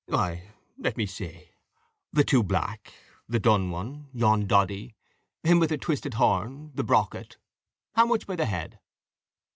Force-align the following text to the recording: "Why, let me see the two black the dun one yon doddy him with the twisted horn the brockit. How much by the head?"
"Why, 0.07 0.51
let 0.79 0.97
me 0.97 1.05
see 1.05 1.49
the 2.11 2.23
two 2.23 2.41
black 2.41 2.91
the 3.29 3.37
dun 3.39 3.69
one 3.69 4.07
yon 4.13 4.47
doddy 4.47 4.95
him 5.43 5.59
with 5.59 5.69
the 5.69 5.77
twisted 5.77 6.15
horn 6.15 6.71
the 6.73 6.83
brockit. 6.83 7.37
How 7.93 8.07
much 8.07 8.25
by 8.25 8.35
the 8.35 8.45
head?" 8.47 8.79